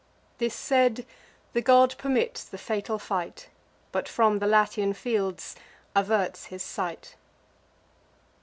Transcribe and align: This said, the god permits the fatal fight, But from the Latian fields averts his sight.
This 0.39 0.55
said, 0.55 1.05
the 1.53 1.61
god 1.61 1.93
permits 1.99 2.43
the 2.43 2.57
fatal 2.57 2.97
fight, 2.97 3.49
But 3.91 4.09
from 4.09 4.39
the 4.39 4.47
Latian 4.47 4.93
fields 4.93 5.55
averts 5.95 6.45
his 6.45 6.63
sight. 6.63 7.15